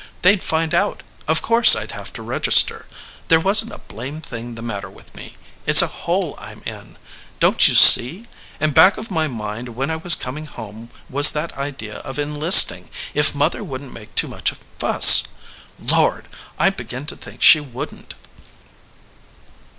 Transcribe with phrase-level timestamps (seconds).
[0.23, 1.03] They d find out.
[1.27, 2.87] Of course I d have to register.
[3.27, 5.35] There wasn t a blamed thing the matter with me
[5.67, 6.97] it s a hole I m in.
[7.39, 8.25] Don t you see?
[8.59, 12.89] And back of my mind when I was coming home was that idea of enlisting,
[13.13, 15.21] if mother wouldn t make too much fuss.
[15.77, 16.27] Lord!
[16.57, 18.15] I begin to think she wouldn t!"